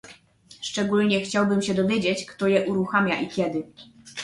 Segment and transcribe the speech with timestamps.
[0.61, 3.63] Szczególnie chciałbym się dowiedzieć, kto je uruchamia i kiedy